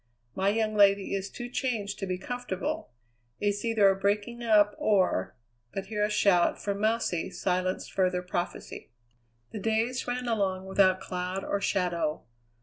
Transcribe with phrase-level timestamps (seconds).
[0.33, 2.89] My young lady is too changed to be comfortable.
[3.39, 5.35] It's either a breaking up, or"
[5.75, 8.89] But here a shout for "Mousey," silenced further prophecy.
[9.51, 12.23] The days ran along without cloud or shadow.